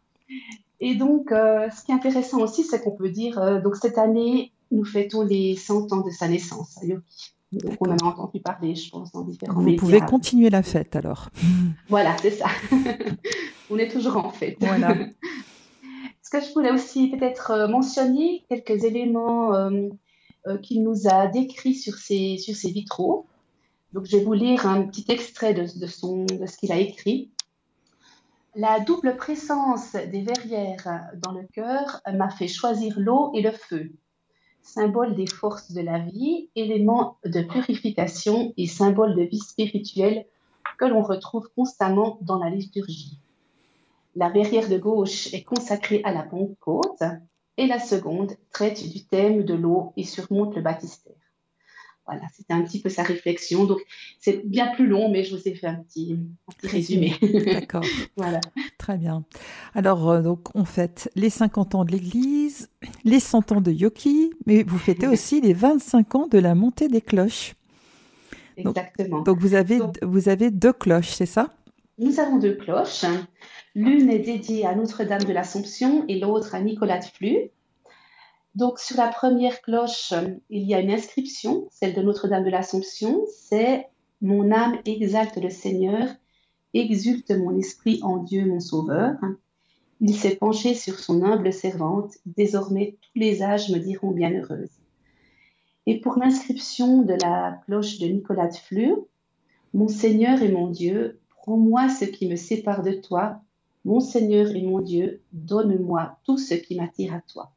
Et 0.80 0.96
donc, 0.96 1.30
euh, 1.30 1.70
ce 1.70 1.84
qui 1.84 1.92
est 1.92 1.94
intéressant 1.94 2.40
aussi, 2.40 2.64
c'est 2.64 2.82
qu'on 2.82 2.96
peut 2.96 3.10
dire, 3.10 3.38
euh, 3.38 3.60
donc 3.60 3.76
cette 3.76 3.96
année, 3.96 4.50
nous 4.72 4.84
fêtons 4.84 5.22
les 5.22 5.54
100 5.54 5.92
ans 5.92 6.00
de 6.00 6.10
sa 6.10 6.28
naissance 6.28 6.78
à 6.82 6.86
Yoki. 6.86 7.34
Donc, 7.52 7.76
on 7.80 7.90
en 7.90 7.96
a 7.98 8.04
entendu 8.04 8.40
parler, 8.40 8.74
je 8.74 8.88
pense, 8.88 9.12
dans 9.12 9.24
différents 9.24 9.60
Vous 9.60 9.76
pouvez 9.76 10.00
continuer 10.00 10.48
la 10.48 10.62
fête 10.62 10.96
alors. 10.96 11.28
Voilà, 11.88 12.16
c'est 12.22 12.30
ça. 12.30 12.46
on 13.70 13.76
est 13.76 13.88
toujours 13.88 14.16
en 14.16 14.30
fête. 14.30 14.56
Voilà. 14.60 14.96
Ce 16.22 16.30
que 16.30 16.42
je 16.42 16.50
voulais 16.54 16.72
aussi 16.72 17.10
peut-être 17.10 17.50
euh, 17.50 17.68
mentionner, 17.68 18.44
quelques 18.48 18.84
éléments 18.84 19.54
euh, 19.54 19.90
qu'il 20.62 20.82
nous 20.82 21.06
a 21.06 21.26
décrit 21.26 21.74
sur 21.74 21.94
ses, 21.96 22.38
sur 22.38 22.56
ses 22.56 22.70
vitraux. 22.70 23.26
Donc, 23.92 24.06
je 24.06 24.16
vais 24.16 24.24
vous 24.24 24.32
lire 24.32 24.66
un 24.66 24.84
petit 24.84 25.04
extrait 25.08 25.52
de, 25.52 25.66
de, 25.78 25.86
son, 25.86 26.24
de 26.24 26.46
ce 26.46 26.56
qu'il 26.56 26.72
a 26.72 26.78
écrit. 26.78 27.30
La 28.54 28.80
double 28.80 29.16
présence 29.16 29.92
des 29.92 30.22
verrières 30.22 31.10
dans 31.16 31.32
le 31.32 31.46
cœur 31.52 32.00
m'a 32.10 32.30
fait 32.30 32.48
choisir 32.48 32.98
l'eau 32.98 33.32
et 33.34 33.42
le 33.42 33.50
feu, 33.50 33.92
symbole 34.62 35.14
des 35.14 35.26
forces 35.26 35.72
de 35.72 35.80
la 35.80 35.98
vie, 35.98 36.48
élément 36.56 37.18
de 37.24 37.42
purification 37.42 38.52
et 38.56 38.66
symbole 38.66 39.14
de 39.16 39.22
vie 39.22 39.38
spirituelle 39.38 40.26
que 40.78 40.84
l'on 40.84 41.02
retrouve 41.02 41.48
constamment 41.54 42.18
dans 42.22 42.38
la 42.38 42.50
liturgie. 42.50 43.18
La 44.14 44.28
verrière 44.28 44.68
de 44.68 44.78
gauche 44.78 45.32
est 45.32 45.42
consacrée 45.42 46.00
à 46.04 46.12
la 46.12 46.22
Pentecôte, 46.22 47.02
et 47.56 47.66
la 47.66 47.78
seconde 47.78 48.32
traite 48.50 48.88
du 48.88 49.04
thème 49.04 49.44
de 49.44 49.54
l'eau 49.54 49.92
et 49.96 50.04
surmonte 50.04 50.54
le 50.56 50.62
baptistère. 50.62 51.21
Voilà, 52.06 52.22
c'était 52.36 52.52
un 52.52 52.62
petit 52.62 52.80
peu 52.80 52.88
sa 52.88 53.04
réflexion. 53.04 53.64
Donc, 53.64 53.78
c'est 54.18 54.44
bien 54.46 54.68
plus 54.74 54.86
long, 54.86 55.08
mais 55.08 55.22
je 55.22 55.36
vous 55.36 55.48
ai 55.48 55.54
fait 55.54 55.68
un 55.68 55.76
petit, 55.76 56.18
résumé. 56.64 57.14
D'accord. 57.46 57.84
voilà. 58.16 58.40
Très 58.76 58.96
bien. 58.96 59.24
Alors, 59.74 60.10
euh, 60.10 60.20
donc, 60.20 60.48
on 60.54 60.64
fête 60.64 61.10
les 61.14 61.30
50 61.30 61.76
ans 61.76 61.84
de 61.84 61.92
l'Église, 61.92 62.70
les 63.04 63.20
100 63.20 63.52
ans 63.52 63.60
de 63.60 63.70
Yoki, 63.70 64.32
mais 64.46 64.64
vous 64.64 64.78
fêtez 64.78 65.06
aussi 65.06 65.40
les 65.40 65.52
25 65.52 66.14
ans 66.16 66.26
de 66.26 66.38
la 66.38 66.56
montée 66.56 66.88
des 66.88 67.00
cloches. 67.00 67.54
Exactement. 68.56 69.22
Donc, 69.22 69.38
vous, 69.38 69.54
avez, 69.54 69.78
vous 70.02 70.28
avez 70.28 70.50
deux 70.50 70.72
cloches, 70.72 71.10
c'est 71.10 71.26
ça? 71.26 71.54
Nous 71.98 72.18
avons 72.18 72.38
deux 72.38 72.56
cloches. 72.56 73.04
L'une 73.74 74.10
est 74.10 74.18
dédiée 74.18 74.66
à 74.66 74.74
Notre-Dame 74.74 75.22
de 75.22 75.32
l'Assomption 75.32 76.04
et 76.08 76.18
l'autre 76.18 76.54
à 76.54 76.60
Nicolas 76.60 76.98
de 76.98 77.04
Flux. 77.04 77.50
Donc, 78.54 78.78
sur 78.78 78.98
la 78.98 79.08
première 79.08 79.62
cloche, 79.62 80.12
il 80.50 80.64
y 80.64 80.74
a 80.74 80.80
une 80.80 80.90
inscription, 80.90 81.66
celle 81.70 81.94
de 81.94 82.02
Notre-Dame 82.02 82.44
de 82.44 82.50
l'Assomption. 82.50 83.24
C'est 83.30 83.88
Mon 84.20 84.52
âme 84.52 84.78
exalte 84.84 85.38
le 85.38 85.48
Seigneur, 85.48 86.08
exulte 86.74 87.30
mon 87.30 87.56
esprit 87.56 88.00
en 88.02 88.18
Dieu 88.18 88.44
mon 88.44 88.60
Sauveur. 88.60 89.14
Il 90.00 90.14
s'est 90.14 90.36
penché 90.36 90.74
sur 90.74 90.98
son 90.98 91.22
humble 91.22 91.52
servante, 91.52 92.12
désormais 92.26 92.96
tous 93.00 93.18
les 93.18 93.42
âges 93.42 93.70
me 93.70 93.78
diront 93.78 94.10
bienheureuse. 94.10 94.70
Et 95.86 96.00
pour 96.00 96.18
l'inscription 96.18 97.02
de 97.02 97.14
la 97.22 97.60
cloche 97.64 97.98
de 97.98 98.06
Nicolas 98.06 98.48
de 98.48 98.56
Flux, 98.56 98.94
Mon 99.72 99.88
Seigneur 99.88 100.42
et 100.42 100.52
mon 100.52 100.68
Dieu, 100.68 101.20
prends-moi 101.30 101.88
ce 101.88 102.04
qui 102.04 102.28
me 102.28 102.36
sépare 102.36 102.82
de 102.82 102.92
toi, 102.92 103.40
mon 103.84 104.00
Seigneur 104.00 104.54
et 104.54 104.62
mon 104.62 104.80
Dieu, 104.80 105.22
donne-moi 105.32 106.18
tout 106.24 106.36
ce 106.36 106.54
qui 106.54 106.76
m'attire 106.76 107.14
à 107.14 107.20
toi. 107.22 107.52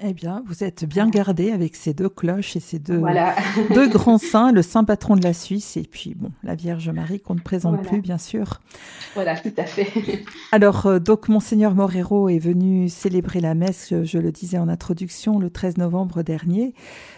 Eh 0.00 0.14
bien, 0.14 0.44
vous 0.46 0.62
êtes 0.62 0.84
bien 0.84 1.08
gardé 1.08 1.50
avec 1.50 1.74
ces 1.74 1.92
deux 1.92 2.08
cloches 2.08 2.54
et 2.54 2.60
ces 2.60 2.78
deux, 2.78 3.02
deux 3.74 3.88
grands 3.88 4.18
saints, 4.18 4.52
le 4.52 4.62
saint 4.62 4.84
patron 4.84 5.16
de 5.16 5.24
la 5.24 5.32
Suisse 5.32 5.76
et 5.76 5.82
puis 5.82 6.14
bon, 6.14 6.30
la 6.44 6.54
Vierge 6.54 6.88
Marie 6.90 7.18
qu'on 7.18 7.34
ne 7.34 7.40
présente 7.40 7.82
plus, 7.82 8.00
bien 8.00 8.16
sûr. 8.16 8.60
Voilà, 9.14 9.36
tout 9.36 9.50
à 9.56 9.64
fait. 9.64 10.22
Alors, 10.52 10.86
euh, 10.86 10.98
donc, 11.00 11.28
Monseigneur 11.28 11.74
Morero 11.74 12.28
est 12.28 12.38
venu 12.38 12.88
célébrer 12.88 13.40
la 13.40 13.56
messe, 13.56 13.92
je, 14.04 14.18
le 14.18 14.30
disais 14.30 14.58
en 14.58 14.68
introduction, 14.68 15.40
le 15.40 15.50
13 15.50 15.78
novembre 15.78 16.22
dernier. 16.22 16.74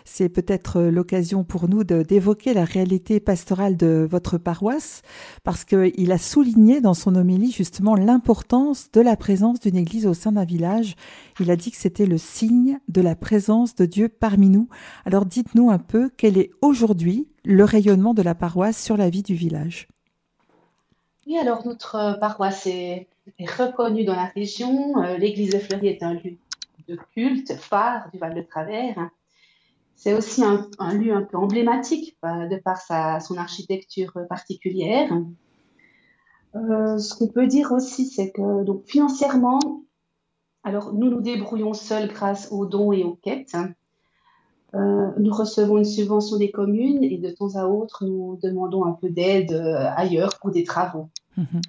C'est 0.06 0.30
peut-être 0.30 0.78
euh, 0.78 0.90
l'occasion 0.90 1.44
pour 1.44 1.68
nous 1.68 1.84
d'évoquer 1.84 2.54
la 2.54 2.64
réalité 2.64 3.20
pastorale 3.20 3.76
de 3.76 4.08
votre 4.10 4.38
paroisse, 4.38 5.02
parce 5.44 5.66
qu'il 5.66 6.12
a 6.12 6.18
souligné 6.18 6.80
dans 6.80 6.94
son 6.94 7.14
homélie 7.14 7.52
justement 7.52 7.94
l'importance 7.94 8.90
de 8.90 9.02
la 9.02 9.16
présence 9.16 9.60
d'une 9.60 9.76
église 9.76 10.06
au 10.06 10.14
sein 10.14 10.32
d'un 10.32 10.46
village. 10.46 10.96
Il 11.40 11.50
a 11.50 11.56
dit 11.56 11.70
que 11.70 11.76
c'était 11.76 12.06
le 12.06 12.16
signe 12.16 12.69
de 12.88 13.00
la 13.00 13.14
présence 13.14 13.74
de 13.74 13.86
Dieu 13.86 14.08
parmi 14.08 14.48
nous. 14.48 14.68
Alors 15.04 15.26
dites-nous 15.26 15.70
un 15.70 15.78
peu 15.78 16.10
quel 16.16 16.38
est 16.38 16.50
aujourd'hui 16.62 17.28
le 17.44 17.64
rayonnement 17.64 18.14
de 18.14 18.22
la 18.22 18.34
paroisse 18.34 18.82
sur 18.82 18.96
la 18.96 19.10
vie 19.10 19.22
du 19.22 19.34
village? 19.34 19.88
Oui, 21.26 21.38
alors 21.38 21.66
notre 21.66 22.18
paroisse 22.20 22.66
est, 22.66 23.08
reconnue 23.58 24.04
dans 24.04 24.16
la 24.16 24.26
région. 24.26 25.02
Euh, 25.02 25.16
l'église 25.16 25.52
de 25.52 25.58
Fleury 25.58 25.88
est 25.88 26.02
un 26.02 26.14
lieu 26.14 26.36
de 26.88 26.98
culte 27.14 27.54
phare 27.54 28.10
du 28.12 28.18
Val 28.18 28.34
de 28.34 28.42
Travers. 28.42 29.10
C'est 29.94 30.14
aussi 30.14 30.42
un, 30.42 30.94
lieu 30.94 31.14
un 31.14 31.22
peu 31.22 31.36
emblématique 31.36 32.16
euh, 32.24 32.46
de 32.48 32.56
par 32.56 32.78
sa, 32.78 33.20
son 33.20 33.36
architecture 33.36 34.12
particulière. 34.28 35.12
Euh, 36.56 36.98
ce 36.98 37.14
qu'on 37.14 37.28
peut 37.28 37.46
dire 37.46 37.72
aussi, 37.72 38.06
c'est 38.06 38.30
que 38.32 38.64
donc, 38.64 38.84
financièrement, 38.86 39.84
alors, 40.62 40.92
nous 40.92 41.10
nous 41.10 41.20
débrouillons 41.20 41.74
seuls 41.74 42.08
grâce 42.08 42.52
aux 42.52 42.66
dons 42.66 42.92
et 42.92 43.02
aux 43.02 43.14
quêtes. 43.14 43.56
Euh, 44.74 45.10
nous 45.18 45.32
recevons 45.32 45.78
une 45.78 45.84
subvention 45.84 46.36
des 46.36 46.50
communes 46.50 47.02
et 47.02 47.18
de 47.18 47.30
temps 47.30 47.56
à 47.56 47.64
autre, 47.64 48.04
nous 48.04 48.38
demandons 48.42 48.84
un 48.84 48.92
peu 48.92 49.10
d'aide 49.10 49.52
euh, 49.52 49.88
ailleurs 49.96 50.38
pour 50.38 50.50
des 50.50 50.62
travaux. 50.62 51.08
Mhm. 51.36 51.60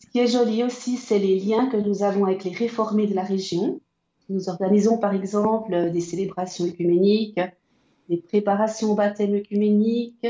Ce 0.00 0.06
qui 0.10 0.18
est 0.18 0.26
joli 0.26 0.62
aussi, 0.62 0.96
c'est 0.96 1.18
les 1.18 1.38
liens 1.38 1.66
que 1.68 1.78
nous 1.78 2.02
avons 2.02 2.26
avec 2.26 2.44
les 2.44 2.50
réformés 2.50 3.06
de 3.06 3.14
la 3.14 3.22
région. 3.22 3.80
Nous 4.28 4.50
organisons 4.50 4.98
par 4.98 5.14
exemple 5.14 5.90
des 5.90 6.00
célébrations 6.00 6.66
œcuméniques, 6.66 7.40
des 8.10 8.18
préparations 8.18 8.92
au 8.92 8.94
baptême 8.94 9.34
œcuménique, 9.34 10.26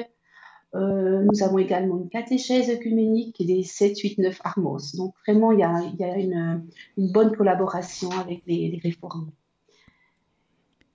euh, 0.74 1.24
nous 1.30 1.42
avons 1.42 1.58
également 1.58 1.98
une 1.98 2.08
catéchèse 2.08 2.70
œcuménique 2.70 3.40
et 3.40 3.44
des 3.44 3.62
7, 3.62 3.98
8, 3.98 4.18
9 4.18 4.40
armos. 4.42 4.94
Donc 4.96 5.14
vraiment, 5.26 5.52
il 5.52 5.60
y 5.60 5.62
a, 5.62 6.18
une, 6.18 6.66
bonne 6.96 7.36
collaboration 7.36 8.10
avec 8.10 8.42
les, 8.46 8.80
réformes. 8.82 9.30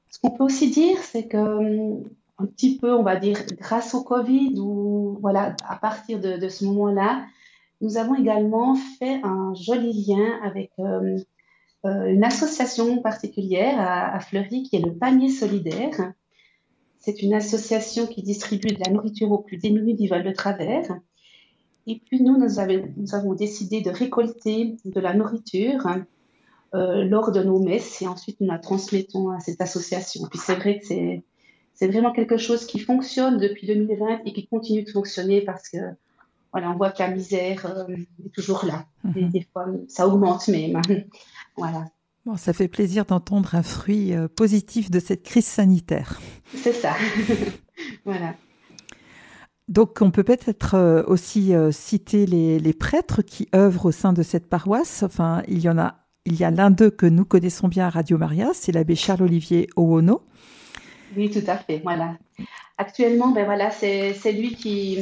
Ce 0.09 0.19
qu'on 0.19 0.31
peut 0.31 0.43
aussi 0.43 0.71
dire, 0.71 0.97
c'est 1.03 1.27
que 1.27 2.03
un 2.39 2.45
petit 2.45 2.77
peu, 2.77 2.93
on 2.93 3.03
va 3.03 3.15
dire, 3.15 3.39
grâce 3.59 3.93
au 3.93 4.03
Covid, 4.03 4.59
ou 4.59 5.17
voilà, 5.21 5.55
à 5.67 5.75
partir 5.75 6.19
de, 6.19 6.49
ce 6.49 6.65
moment-là, 6.65 7.25
nous 7.81 7.97
avons 7.97 8.15
également 8.15 8.75
fait 8.97 9.21
un 9.23 9.53
joli 9.53 9.93
lien 10.07 10.39
avec 10.43 10.71
euh, 10.79 11.17
euh, 11.85 12.05
une 12.07 12.23
association 12.23 13.01
particulière 13.01 13.79
à, 13.79 14.15
à 14.15 14.19
Fleury 14.19 14.63
qui 14.63 14.77
est 14.77 14.85
le 14.85 14.95
Panier 14.95 15.29
Solidaire 15.29 16.13
c'est 16.99 17.21
une 17.21 17.33
association 17.33 18.07
qui 18.07 18.23
distribue 18.23 18.69
de 18.69 18.83
la 18.83 18.91
nourriture 18.91 19.31
aux 19.31 19.39
plus 19.39 19.57
démunis 19.57 19.95
du 19.95 20.07
Val 20.07 20.23
de 20.23 20.31
Travers. 20.31 20.99
Et 21.85 22.01
puis 22.05 22.21
nous, 22.21 22.37
nous, 22.37 22.59
avons 22.59 23.33
décidé 23.33 23.81
de 23.81 23.89
récolter 23.89 24.75
de 24.83 24.99
la 24.99 25.13
nourriture 25.13 25.87
euh, 26.73 27.05
lors 27.05 27.31
de 27.31 27.41
nos 27.41 27.59
messes 27.59 28.01
et 28.01 28.07
ensuite 28.07 28.41
nous 28.41 28.47
la 28.47 28.59
transmettons 28.59 29.29
à 29.29 29.39
cette 29.39 29.61
association. 29.61 30.25
Puis 30.29 30.39
c'est 30.39 30.55
vrai 30.55 30.79
que 30.79 30.85
c'est, 30.85 31.87
vraiment 31.87 32.11
quelque 32.11 32.37
chose 32.37 32.65
qui 32.65 32.79
fonctionne 32.79 33.37
depuis 33.37 33.67
2020 33.67 34.21
et 34.25 34.33
qui 34.33 34.47
continue 34.47 34.83
de 34.83 34.89
fonctionner 34.89 35.41
parce 35.41 35.69
que 35.69 35.77
voilà, 36.51 36.71
on 36.71 36.75
voit 36.75 36.91
que 36.91 36.99
la 36.99 37.11
misère 37.11 37.65
euh, 37.65 37.95
est 38.25 38.33
toujours 38.33 38.65
là. 38.65 38.85
Mhm. 39.03 39.29
des 39.29 39.47
fois, 39.53 39.67
ça 39.87 40.07
augmente 40.07 40.47
même. 40.49 40.81
voilà 41.57 41.85
ça 42.35 42.51
fait 42.51 42.67
plaisir 42.67 43.05
d'entendre 43.05 43.55
un 43.55 43.63
fruit 43.63 44.13
euh, 44.13 44.27
positif 44.27 44.91
de 44.91 44.99
cette 44.99 45.23
crise 45.23 45.45
sanitaire. 45.45 46.19
C'est 46.55 46.73
ça. 46.73 46.93
voilà. 48.05 48.35
Donc, 49.67 50.01
on 50.01 50.11
peut 50.11 50.23
peut-être 50.23 50.75
euh, 50.75 51.03
aussi 51.07 51.53
euh, 51.53 51.71
citer 51.71 52.25
les, 52.25 52.73
prêtres 52.73 53.21
qui 53.21 53.47
œuvrent 53.55 53.87
au 53.87 53.91
sein 53.91 54.13
de 54.13 54.23
cette 54.23 54.49
paroisse. 54.49 55.03
Enfin, 55.03 55.43
il 55.47 55.59
y 55.59 55.69
en 55.69 55.77
a, 55.77 55.95
il 56.25 56.35
y 56.35 56.43
a 56.43 56.51
l'un 56.51 56.71
d'eux 56.71 56.89
que 56.89 57.05
nous 57.05 57.25
connaissons 57.25 57.67
bien 57.67 57.87
à 57.87 57.89
Radio 57.89 58.17
Maria, 58.17 58.51
c'est 58.53 58.71
l'abbé 58.71 58.95
Charles-Olivier 58.95 59.69
Owono. 59.75 60.21
Oui, 61.15 61.29
tout 61.29 61.43
à 61.47 61.57
fait. 61.57 61.79
Voilà. 61.83 62.17
Actuellement, 62.77 63.31
ben 63.31 63.45
voilà, 63.45 63.71
c'est 63.71 64.31
lui 64.31 64.55
qui, 64.55 64.99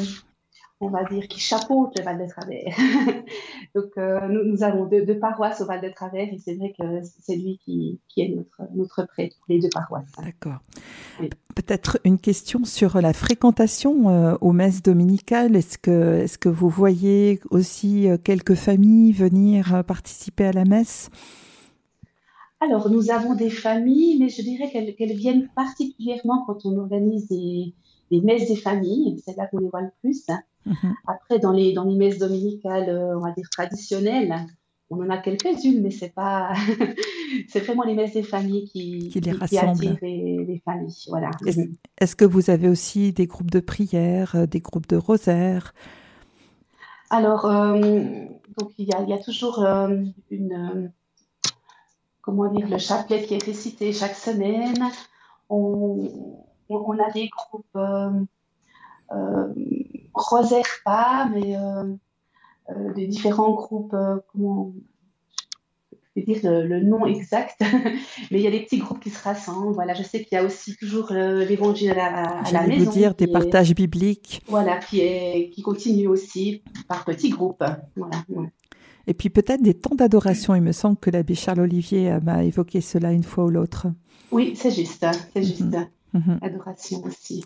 on 0.81 0.89
va 0.89 1.03
dire, 1.05 1.27
qui 1.27 1.39
chapeaute 1.39 1.97
le 1.97 2.03
Val 2.03 2.17
de 2.17 2.29
Travers. 2.29 2.75
Donc, 3.75 3.91
euh, 3.97 4.27
nous, 4.27 4.61
avons 4.63 4.85
deux, 4.85 5.19
paroisses 5.19 5.61
au 5.61 5.65
Val 5.65 5.81
de 5.81 5.89
Travers 5.89 6.27
et 6.31 6.37
c'est 6.37 6.55
vrai 6.55 6.73
que 6.77 7.01
c'est 7.21 7.35
lui 7.35 7.59
qui, 7.63 7.99
est 8.17 8.29
notre, 8.29 8.61
notre 8.75 9.07
prêtre 9.07 9.37
les 9.47 9.59
deux 9.59 9.69
paroisses. 9.73 10.11
D'accord. 10.21 10.59
Peut-être 11.55 11.99
une 12.03 12.19
question 12.19 12.65
sur 12.65 12.99
la 13.01 13.13
fréquentation 13.13 14.09
euh, 14.09 14.35
aux 14.41 14.51
messes 14.51 14.83
dominicales. 14.83 15.55
Est-ce 15.55 15.77
que, 15.77 16.23
est 16.23 16.37
que 16.37 16.49
vous 16.49 16.69
voyez 16.69 17.39
aussi 17.51 18.09
euh, 18.09 18.17
quelques 18.21 18.55
familles 18.55 19.13
venir 19.13 19.83
participer 19.87 20.45
à 20.45 20.51
la 20.51 20.65
messe? 20.65 21.09
Alors, 22.59 22.89
nous 22.89 23.11
avons 23.11 23.35
des 23.35 23.49
familles, 23.49 24.17
mais 24.19 24.29
je 24.29 24.41
dirais 24.41 24.69
qu'elles 24.71 25.13
viennent 25.13 25.47
particulièrement 25.55 26.43
quand 26.45 26.65
on 26.65 26.77
organise 26.77 27.27
des, 27.29 27.73
des 28.11 28.21
messes 28.21 28.47
des 28.47 28.55
familles. 28.55 29.21
C'est 29.23 29.37
là 29.37 29.47
qu'on 29.47 29.59
les 29.59 29.69
voit 29.69 29.81
le 29.81 29.91
plus. 30.01 30.25
Mhm. 30.65 30.95
Après, 31.07 31.39
dans 31.39 31.51
les, 31.51 31.73
dans 31.73 31.83
les 31.83 31.95
messes 31.95 32.17
dominicales, 32.17 32.89
euh, 32.89 33.17
on 33.17 33.21
va 33.21 33.31
dire 33.31 33.49
traditionnelles, 33.49 34.35
on 34.89 35.03
en 35.03 35.09
a 35.09 35.17
quelques-unes, 35.17 35.81
mais 35.81 35.91
c'est 35.91 36.09
pas, 36.13 36.53
c'est 37.47 37.59
vraiment 37.59 37.83
les 37.83 37.93
messes 37.93 38.13
des 38.13 38.23
familles 38.23 38.65
qui, 38.65 39.09
qui 39.09 39.19
les 39.19 39.31
rassemblent. 39.31 39.97
les, 40.01 40.61
familles. 40.63 41.05
Voilà. 41.07 41.31
Est-ce, 41.97 42.15
que 42.15 42.25
vous 42.25 42.49
avez 42.49 42.67
aussi 42.67 43.13
des 43.13 43.27
groupes 43.27 43.51
de 43.51 43.59
prière, 43.59 44.35
euh, 44.35 44.45
des 44.45 44.59
groupes 44.59 44.87
de 44.87 44.97
rosaire 44.97 45.73
Alors, 47.09 47.45
euh, 47.45 47.79
donc 48.57 48.71
il 48.77 48.87
y 48.87 48.93
a, 48.93 49.01
il 49.01 49.09
y 49.09 49.13
a 49.13 49.19
toujours 49.19 49.59
une, 50.31 50.91
comment 52.21 52.51
dire, 52.51 52.67
le 52.67 52.77
chapelet 52.77 53.23
qui 53.23 53.35
est 53.35 53.43
récité 53.43 53.93
chaque 53.93 54.15
semaine. 54.15 54.83
On, 55.49 56.09
on, 56.69 56.99
a 56.99 57.11
des 57.11 57.29
groupes 57.29 57.77
Rosaire 60.15 60.65
pas, 60.85 61.29
mais 61.33 61.57
euh, 61.57 61.93
euh, 62.69 62.93
des 62.93 63.07
différents 63.07 63.53
groupes, 63.53 63.93
euh, 63.93 64.17
comment 64.31 64.73
je 65.91 66.21
vais 66.21 66.33
dire 66.33 66.49
le, 66.49 66.81
nom 66.81 67.05
exact, 67.05 67.59
mais 68.31 68.39
il 68.39 68.39
y 68.39 68.47
a 68.47 68.51
des 68.51 68.61
petits 68.61 68.77
groupes 68.77 69.01
qui 69.01 69.09
se 69.09 69.21
rassemblent. 69.21 69.73
Voilà, 69.73 69.93
je 69.93 70.03
sais 70.03 70.23
qu'il 70.23 70.37
y 70.37 70.39
a 70.39 70.45
aussi 70.45 70.77
toujours 70.77 71.11
l'évangile 71.11 71.99
à, 71.99 72.39
à 72.39 72.51
la 72.53 72.65
maison. 72.65 72.85
vous 72.85 72.97
dire 72.97 73.15
des 73.15 73.27
partages 73.27 73.75
bibliques. 73.75 74.41
Voilà, 74.47 74.77
qui, 74.77 75.01
est, 75.01 75.49
qui 75.49 75.61
continue 75.61 76.07
aussi 76.07 76.63
par 76.87 77.03
petits 77.03 77.29
groupes. 77.29 77.65
Voilà. 77.97 78.23
Et 79.07 79.13
puis 79.13 79.29
peut-être 79.29 79.61
des 79.61 79.73
temps 79.73 79.93
d'adoration. 79.93 80.55
Il 80.55 80.61
me 80.61 80.71
semble 80.71 80.95
que 80.95 81.09
l'abbé 81.09 81.35
Charles 81.35 81.59
Olivier 81.59 82.17
m'a 82.23 82.45
évoqué 82.45 82.79
cela 82.79 83.11
une 83.11 83.23
fois 83.23 83.43
ou 83.43 83.49
l'autre. 83.49 83.87
Oui, 84.31 84.53
c'est 84.55 84.71
juste, 84.71 85.05
c'est 85.33 85.41
mhm. 85.41 85.45
juste. 85.45 85.77
Mhm. 86.13 86.39
Adoration 86.41 87.03
aussi 87.03 87.43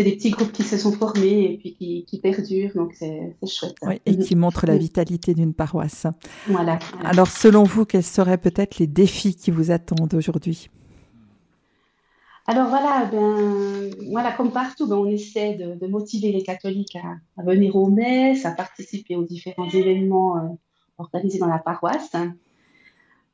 c'est 0.00 0.04
des 0.04 0.16
petits 0.16 0.30
groupes 0.30 0.52
qui 0.52 0.62
se 0.62 0.78
sont 0.78 0.92
formés 0.92 1.52
et 1.52 1.58
puis 1.58 2.06
qui, 2.06 2.20
perdurent, 2.20 2.70
donc 2.74 2.94
c'est 2.94 3.36
chouette. 3.46 3.76
Oui, 3.82 4.00
et 4.06 4.16
qui 4.16 4.34
montrent 4.34 4.64
la 4.64 4.78
vitalité 4.78 5.34
d'une 5.34 5.52
paroisse. 5.52 6.06
Voilà, 6.46 6.78
Alors, 7.04 7.26
selon 7.26 7.64
vous, 7.64 7.84
quels 7.84 8.02
seraient 8.02 8.38
peut-être 8.38 8.78
les 8.78 8.86
défis 8.86 9.34
qui 9.34 9.50
vous 9.50 9.70
attendent 9.70 10.14
aujourd'hui? 10.14 10.70
Alors 12.46 12.70
voilà, 12.70 13.10
ben, 13.12 13.90
voilà, 14.10 14.32
comme 14.32 14.52
partout, 14.52 14.88
ben, 14.88 14.96
on 14.96 15.04
essaie 15.04 15.54
de, 15.56 15.86
motiver 15.86 16.32
les 16.32 16.42
catholiques 16.42 16.96
à, 17.36 17.42
venir 17.42 17.76
aux 17.76 17.90
messes, 17.90 18.46
à 18.46 18.52
participer 18.52 19.16
aux 19.16 19.24
différents 19.24 19.68
événements 19.68 20.38
euh, 20.38 20.48
organisés 20.96 21.38
dans 21.38 21.46
la 21.46 21.58
paroisse. 21.58 22.16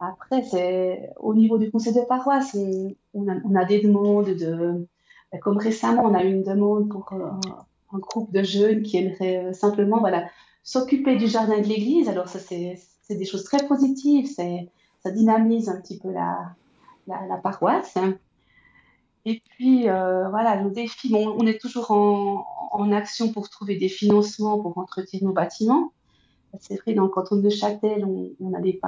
Après, 0.00 0.42
c'est 0.42 1.10
au 1.20 1.32
niveau 1.32 1.58
du 1.58 1.70
conseil 1.70 1.94
de 1.94 2.00
paroisse, 2.00 2.56
on, 3.14 3.28
a, 3.28 3.36
on 3.44 3.54
a, 3.54 3.64
des 3.64 3.80
demandes 3.80 4.34
de, 4.34 4.86
comme 5.40 5.58
récemment, 5.58 6.04
on 6.04 6.14
a 6.14 6.24
eu 6.24 6.32
une 6.32 6.42
demande 6.42 6.88
pour 6.88 7.12
euh, 7.12 7.30
un, 7.92 7.98
groupe 7.98 8.32
de 8.32 8.42
jeunes 8.42 8.82
qui 8.82 8.98
aimeraient 8.98 9.46
euh, 9.46 9.52
simplement 9.52 9.98
voilà, 10.00 10.28
s'occuper 10.62 11.16
du 11.16 11.26
jardin 11.26 11.60
de 11.60 11.66
l'église. 11.66 12.08
Alors, 12.08 12.28
ça, 12.28 12.38
c'est 12.38 12.78
des 13.10 13.24
choses 13.24 13.44
très 13.44 13.66
positives. 13.66 14.28
Ça 14.28 15.10
dynamise 15.10 15.68
un 15.68 15.80
petit 15.80 15.98
peu 15.98 16.10
la, 16.10 16.56
paroisse. 17.42 17.96
Et 19.24 19.40
puis, 19.50 19.88
euh, 19.88 20.28
voilà, 20.30 20.60
nos 20.60 20.70
défis, 20.70 21.12
on 21.14 21.46
est 21.46 21.60
toujours 21.60 21.90
en, 21.90 22.92
action 22.92 23.32
pour 23.32 23.48
trouver 23.48 23.76
des 23.76 23.88
financements 23.88 24.60
pour 24.60 24.76
entretenir 24.78 25.24
nos 25.24 25.32
bâtiments. 25.32 25.92
c'est 26.60 26.76
vrai, 26.76 26.92
dans 26.92 27.04
le 27.04 27.08
canton 27.08 27.36
de 27.36 27.48
Châtel, 27.48 28.04
on, 28.04 28.54
a 28.54 28.60
des, 28.60 28.80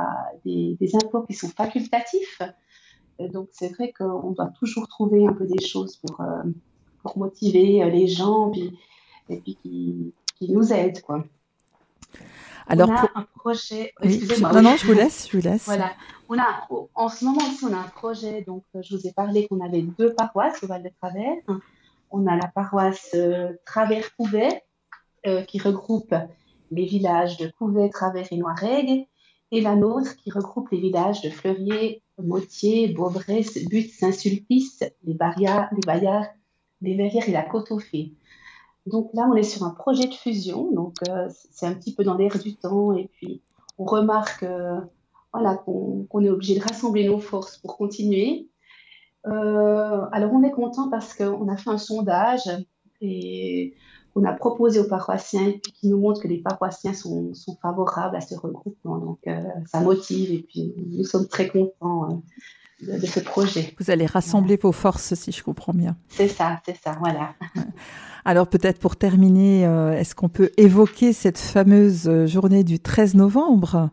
des, 0.44 0.76
des, 0.78 0.96
impôts 0.96 1.22
qui 1.22 1.34
sont 1.34 1.48
facultatifs. 1.48 2.42
Donc, 3.18 3.48
c'est 3.52 3.74
vrai 3.74 3.92
qu'on 3.92 4.30
doit 4.30 4.52
toujours 4.58 4.86
trouver 4.86 5.26
un 5.26 5.32
peu 5.32 5.46
des 5.46 5.64
choses 5.64 5.96
pour, 5.96 6.22
pour 7.02 7.18
motiver 7.18 7.84
les 7.90 8.06
gens 8.06 8.52
et 9.28 9.40
puis 9.40 9.56
qui, 9.56 10.12
qui 10.36 10.52
nous 10.52 10.72
aident. 10.72 11.00
Quoi. 11.02 11.24
Alors, 12.68 12.90
on 12.90 12.94
a 12.94 13.10
un 13.14 13.26
projet. 13.34 13.92
Excusez-moi. 14.02 14.52
Non, 14.52 14.62
non, 14.62 14.76
je 14.76 14.86
vous 14.86 14.92
laisse, 14.92 15.28
je 15.30 15.36
vous 15.36 15.42
laisse. 15.42 15.64
Voilà. 15.64 15.92
On 16.28 16.38
a, 16.38 16.68
en 16.94 17.08
ce 17.08 17.24
moment 17.24 17.40
aussi, 17.40 17.64
on 17.64 17.72
a 17.72 17.78
un 17.78 17.88
projet. 17.88 18.42
Donc, 18.42 18.64
je 18.74 18.94
vous 18.94 19.06
ai 19.06 19.12
parlé 19.12 19.46
qu'on 19.48 19.64
avait 19.64 19.82
deux 19.82 20.12
paroisses 20.14 20.62
au 20.62 20.66
Val 20.66 20.82
de 20.82 20.90
Travers. 21.00 21.36
On 22.10 22.26
a 22.26 22.36
la 22.36 22.48
paroisse 22.48 23.10
euh, 23.14 23.52
Travers-Couvet, 23.64 24.62
euh, 25.26 25.42
qui 25.42 25.58
regroupe 25.58 26.14
les 26.70 26.84
villages 26.84 27.38
de 27.38 27.50
Couvet, 27.58 27.88
Travers 27.88 28.26
et 28.30 28.36
Noiregue, 28.36 29.06
et 29.50 29.60
la 29.60 29.76
nôtre 29.76 30.16
qui 30.16 30.30
regroupe 30.30 30.70
les 30.70 30.80
villages 30.80 31.22
de 31.22 31.30
Fleurier, 31.30 32.02
Motier, 32.18 32.88
Beaubresse, 32.88 33.64
But, 33.66 33.90
Saint-Sulpice, 33.90 34.84
les 35.04 35.14
Barrières, 35.14 35.68
les 35.72 35.80
Bayards, 35.86 36.28
les 36.82 36.94
Verrières 36.94 37.28
et 37.28 37.32
la 37.32 37.42
Côte-aux-Fées. 37.42 38.12
Donc 38.86 39.10
là, 39.14 39.28
on 39.30 39.34
est 39.34 39.42
sur 39.42 39.64
un 39.64 39.70
projet 39.70 40.06
de 40.06 40.14
fusion, 40.14 40.70
donc 40.72 40.94
euh, 41.08 41.28
c'est 41.50 41.66
un 41.66 41.74
petit 41.74 41.94
peu 41.94 42.04
dans 42.04 42.14
l'air 42.14 42.38
du 42.38 42.56
temps, 42.56 42.92
et 42.92 43.08
puis 43.14 43.42
on 43.76 43.84
remarque 43.84 44.44
voilà, 45.32 45.56
qu'on 45.56 46.24
est 46.24 46.30
obligé 46.30 46.58
de 46.58 46.64
rassembler 46.64 47.06
nos 47.06 47.18
forces 47.18 47.58
pour 47.58 47.76
continuer. 47.76 48.48
Euh, 49.26 50.06
alors 50.12 50.32
on 50.32 50.42
est 50.42 50.52
content 50.52 50.88
parce 50.88 51.14
qu'on 51.14 51.48
a 51.48 51.56
fait 51.56 51.70
un 51.70 51.78
sondage 51.78 52.48
et 53.00 53.74
on 54.18 54.24
a 54.24 54.32
proposé 54.32 54.80
aux 54.80 54.88
paroissiens 54.88 55.46
et 55.46 55.60
puis 55.62 55.72
qui 55.72 55.88
nous 55.88 55.98
montre 55.98 56.20
que 56.20 56.28
les 56.28 56.38
paroissiens 56.38 56.92
sont, 56.92 57.32
sont 57.34 57.56
favorables 57.62 58.16
à 58.16 58.20
ce 58.20 58.34
regroupement. 58.34 58.98
Donc 58.98 59.18
euh, 59.26 59.40
ça 59.66 59.80
motive 59.80 60.32
et 60.32 60.46
puis 60.48 60.74
nous 60.90 61.04
sommes 61.04 61.28
très 61.28 61.48
contents 61.48 62.22
euh, 62.88 62.98
de, 62.98 63.06
ce 63.06 63.20
projet. 63.20 63.74
Vous 63.78 63.90
allez 63.90 64.06
rassembler 64.06 64.58
vos 64.60 64.72
forces 64.72 65.14
si 65.14 65.32
je 65.32 65.42
comprends 65.42 65.74
bien. 65.74 65.96
C'est 66.08 66.28
ça, 66.28 66.60
c'est 66.66 66.76
ça, 66.76 66.96
voilà. 66.98 67.34
Alors 68.24 68.48
peut-être 68.48 68.78
pour 68.78 68.96
terminer, 68.96 69.62
est-ce 69.96 70.14
qu'on 70.14 70.28
peut 70.28 70.50
évoquer 70.58 71.12
cette 71.12 71.38
fameuse 71.38 72.26
journée 72.26 72.62
du 72.62 72.78
13 72.78 73.14
novembre? 73.14 73.90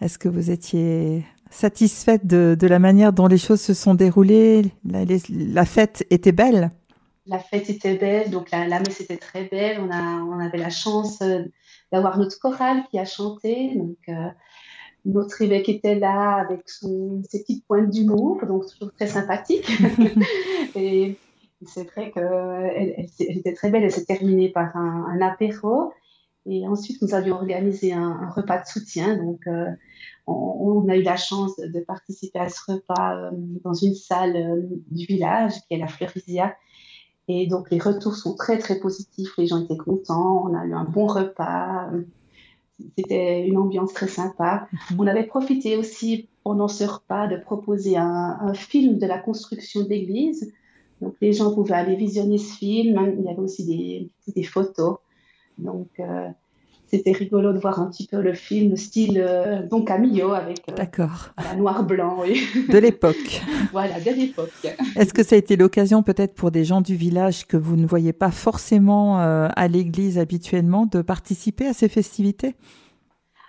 Est-ce 0.00 0.18
que 0.18 0.28
vous 0.28 0.50
étiez 0.50 1.24
satisfaite 1.50 2.26
de, 2.26 2.66
la 2.66 2.78
manière 2.78 3.12
dont 3.12 3.26
les 3.26 3.38
choses 3.38 3.60
se 3.60 3.74
sont 3.74 3.94
déroulées? 3.94 4.72
La, 4.84 5.64
fête 5.64 6.04
était 6.10 6.32
belle 6.32 6.70
La 7.28 7.38
fête 7.38 7.68
était 7.70 7.96
belle, 7.96 8.30
donc 8.30 8.50
la, 8.50 8.66
messe 8.80 9.00
était 9.00 9.16
très 9.18 9.44
belle. 9.44 9.80
On, 9.80 9.90
a, 9.90 10.22
on 10.22 10.38
avait 10.40 10.58
la 10.58 10.70
chance 10.70 11.20
euh, 11.20 11.44
d'avoir 11.92 12.18
notre 12.18 12.38
chorale 12.38 12.84
qui 12.90 12.98
a 12.98 13.04
chanté. 13.04 13.74
Donc, 13.76 13.98
euh, 14.08 14.28
notre 15.04 15.40
évêque 15.42 15.68
était 15.68 15.94
là 15.94 16.36
avec 16.36 16.68
son, 16.68 17.22
ses 17.28 17.40
petites 17.40 17.66
pointes 17.66 17.90
d'humour, 17.90 18.44
donc 18.46 18.66
toujours 18.66 18.92
très 18.94 19.06
sympathique. 19.06 19.70
et 20.74 21.16
c'est 21.66 21.84
vrai 21.90 22.10
qu'elle 22.12 22.96
elle, 22.98 23.36
était 23.38 23.54
très 23.54 23.70
belle. 23.70 23.84
Elle 23.84 23.92
s'est 23.92 24.04
terminée 24.04 24.48
par 24.50 24.76
un, 24.76 25.20
apéro. 25.20 25.92
Et 26.46 26.66
ensuite, 26.66 27.02
nous 27.02 27.14
avions 27.14 27.36
organisé 27.36 27.92
un, 27.92 28.30
repas 28.30 28.60
de 28.62 28.66
soutien. 28.66 29.16
Donc, 29.16 29.46
euh, 29.46 29.66
on, 30.26 30.88
a 30.88 30.96
eu 30.96 31.02
la 31.02 31.16
chance 31.16 31.56
de 31.56 31.80
participer 31.80 32.38
à 32.38 32.48
ce 32.48 32.72
repas 32.72 33.16
euh, 33.16 33.30
dans 33.64 33.74
une 33.74 33.94
salle 33.94 34.36
euh, 34.36 34.62
du 34.90 35.06
village 35.06 35.54
qui 35.66 35.74
est 35.74 35.78
la 35.78 35.88
Fleurisia. 35.88 36.56
Et 37.28 37.46
donc 37.46 37.70
les 37.70 37.78
retours 37.78 38.14
sont 38.14 38.34
très 38.34 38.58
très 38.58 38.80
positifs, 38.80 39.36
les 39.36 39.46
gens 39.46 39.62
étaient 39.62 39.76
contents, 39.76 40.46
on 40.48 40.54
a 40.54 40.64
eu 40.64 40.72
un 40.72 40.84
bon 40.84 41.06
repas, 41.06 41.90
c'était 42.96 43.46
une 43.46 43.58
ambiance 43.58 43.92
très 43.92 44.08
sympa. 44.08 44.68
Mhm. 44.90 45.00
On 45.00 45.06
avait 45.06 45.24
profité 45.24 45.76
aussi 45.76 46.28
pendant 46.42 46.68
ce 46.68 46.84
repas 46.84 47.26
de 47.26 47.36
proposer 47.36 47.96
un, 47.96 48.54
film 48.54 48.98
de 48.98 49.06
la 49.06 49.18
construction 49.18 49.82
de 49.82 49.88
l'église. 49.88 50.52
Donc 51.00 51.14
les 51.20 51.32
gens 51.32 51.54
pouvaient 51.54 51.74
aller 51.74 51.96
visionner 51.96 52.38
ce 52.38 52.56
film, 52.56 53.14
il 53.18 53.24
y 53.24 53.28
avait 53.28 53.38
aussi 53.38 54.10
des, 54.34 54.42
photos. 54.44 54.96
Donc 55.58 55.88
euh, 56.00 56.28
c'était 56.90 57.12
rigolo 57.12 57.52
de 57.52 57.58
voir 57.58 57.80
un 57.80 57.86
petit 57.90 58.06
peu 58.06 58.20
le 58.20 58.32
film 58.32 58.76
style 58.76 59.20
euh, 59.20 59.62
Don 59.66 59.82
Camillo 59.82 60.32
avec 60.32 60.62
euh, 60.70 60.74
D'accord. 60.74 61.30
la 61.36 61.54
noir-blanc. 61.54 62.22
De 62.68 62.78
l'époque. 62.78 63.42
voilà, 63.72 64.00
de 64.00 64.10
l'époque. 64.10 64.50
Est-ce 64.96 65.12
que 65.12 65.22
ça 65.22 65.34
a 65.34 65.38
été 65.38 65.56
l'occasion 65.56 66.02
peut-être 66.02 66.34
pour 66.34 66.50
des 66.50 66.64
gens 66.64 66.80
du 66.80 66.96
village 66.96 67.46
que 67.46 67.56
vous 67.56 67.76
ne 67.76 67.86
voyez 67.86 68.12
pas 68.12 68.30
forcément 68.30 69.20
euh, 69.20 69.48
à 69.54 69.68
l'église 69.68 70.18
habituellement 70.18 70.86
de 70.86 71.02
participer 71.02 71.66
à 71.66 71.74
ces 71.74 71.88
festivités? 71.88 72.54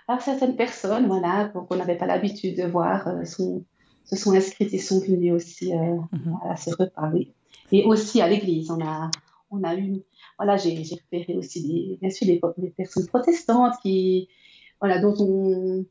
Alors 0.06 0.20
certaines 0.20 0.56
personnes, 0.56 1.06
voilà, 1.06 1.50
qu'on 1.54 1.76
n'avait 1.76 1.96
pas 1.96 2.06
l'habitude 2.06 2.56
de 2.56 2.64
voir, 2.64 3.08
sont, 3.24 3.64
se 4.04 4.16
sont 4.16 4.32
inscrites 4.32 4.74
et 4.74 4.78
sont 4.78 5.00
venues 5.00 5.32
aussi 5.32 5.72
mhm. 5.72 6.36
à 6.48 6.56
ce 6.56 6.70
repas. 6.70 7.10
Oui. 7.12 7.32
Et 7.72 7.84
aussi 7.84 8.20
à 8.20 8.28
l'église, 8.28 8.70
on 8.70 8.84
a, 8.84 9.10
on 9.50 9.62
a 9.62 9.76
eu 9.76 10.02
voilà, 10.40 10.56
j'ai 10.56 10.74
repéré 10.74 11.36
aussi 11.36 11.62
des, 11.68 11.98
bien 12.00 12.08
sûr 12.08 12.26
des, 12.26 12.40
personnes 12.70 13.06
protestantes 13.08 13.74
qui, 13.82 14.30
voilà, 14.80 14.98
dont 14.98 15.14
on, 15.18 15.84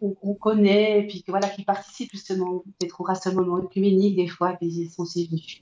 on, 0.00 0.34
connaît, 0.34 0.98
et 0.98 1.06
puis 1.06 1.22
voilà, 1.28 1.48
qui 1.48 1.62
participent 1.64 2.10
justement 2.10 2.64
peut-être 2.80 3.00
au 3.00 3.04
rassemblement 3.04 3.58
œcuménique 3.58 4.16
des 4.16 4.26
fois, 4.26 4.54
puis 4.54 4.66
ils 4.66 4.90
sont 4.90 5.02
aussi 5.02 5.28
venus. 5.28 5.60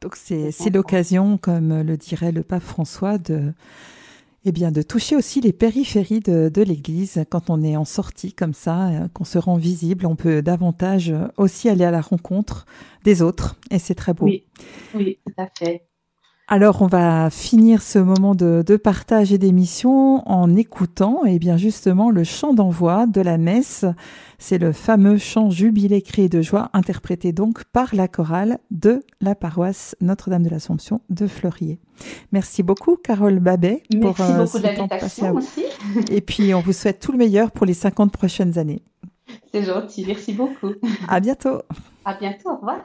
Donc 0.00 0.14
c'est 0.14 0.70
l'occasion, 0.72 1.36
comme 1.36 1.82
le 1.82 1.96
dirait 1.96 2.30
le 2.30 2.44
pape 2.44 2.62
François, 2.62 3.18
de, 3.18 3.52
eh 4.44 4.52
bien, 4.52 4.70
de 4.70 4.82
toucher 4.82 5.16
aussi 5.16 5.40
les 5.40 5.52
périphéries 5.52 6.20
de, 6.20 6.48
de 6.48 6.62
l'Église. 6.62 7.24
Quand 7.28 7.50
on 7.50 7.60
est 7.64 7.76
en 7.76 7.84
sortie 7.84 8.32
comme 8.32 8.54
ça, 8.54 8.88
qu'on 9.14 9.24
se 9.24 9.38
rend 9.38 9.56
visible, 9.56 10.06
on 10.06 10.14
peut 10.14 10.42
davantage 10.42 11.12
aussi 11.36 11.68
aller 11.68 11.84
à 11.84 11.90
la 11.90 12.02
rencontre 12.02 12.66
des 13.02 13.20
autres, 13.20 13.56
et 13.72 13.80
c'est 13.80 13.96
très 13.96 14.14
beau. 14.14 14.26
Oui, 14.26 14.44
oui, 14.94 15.18
tout 15.26 15.34
à 15.36 15.48
fait. 15.58 15.89
Alors, 16.52 16.82
on 16.82 16.88
va 16.88 17.30
finir 17.30 17.80
ce 17.80 18.00
moment 18.00 18.34
de, 18.34 18.76
partage 18.76 19.32
et 19.32 19.38
d'émission 19.38 20.28
en 20.28 20.56
écoutant, 20.56 21.20
eh 21.24 21.38
bien, 21.38 21.56
justement, 21.56 22.10
le 22.10 22.24
chant 22.24 22.54
d'envoi 22.54 23.06
de 23.06 23.20
la 23.20 23.38
messe. 23.38 23.84
C'est 24.40 24.58
le 24.58 24.72
fameux 24.72 25.16
chant 25.16 25.48
jubilé 25.50 26.02
cri 26.02 26.28
de 26.28 26.42
joie, 26.42 26.68
interprété 26.72 27.30
donc 27.30 27.62
par 27.66 27.94
la 27.94 28.08
chorale 28.08 28.58
de 28.72 29.04
la 29.20 29.36
paroisse 29.36 29.94
Notre-Dame 30.00 30.42
de 30.42 30.48
l'Assomption 30.48 31.02
de 31.08 31.28
Fleurier. 31.28 31.78
Merci 32.32 32.64
beaucoup, 32.64 32.96
Carole 32.96 33.38
Babet, 33.38 33.84
pour 34.00 34.20
euh, 34.20 34.38
beaucoup 34.38 34.58
de 34.58 35.36
aussi. 35.36 35.64
et 36.10 36.20
puis, 36.20 36.52
on 36.52 36.60
vous 36.62 36.72
souhaite 36.72 36.98
tout 36.98 37.12
le 37.12 37.18
meilleur 37.18 37.52
pour 37.52 37.64
les 37.64 37.74
50 37.74 38.10
prochaines 38.10 38.58
années. 38.58 38.82
C'est 39.52 39.62
gentil, 39.62 40.04
merci 40.04 40.32
beaucoup. 40.32 40.72
À 41.06 41.20
bientôt. 41.20 41.62
À 42.04 42.14
bientôt, 42.14 42.50
au 42.50 42.56
revoir. 42.56 42.80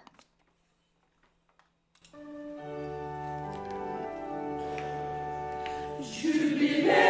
Jubilé 6.11 7.04